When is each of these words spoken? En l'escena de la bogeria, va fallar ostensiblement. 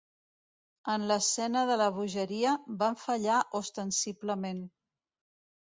En 0.93 1.03
l'escena 1.11 1.61
de 1.73 1.77
la 1.83 1.91
bogeria, 1.99 2.55
va 2.81 2.91
fallar 3.05 3.39
ostensiblement. 3.61 4.69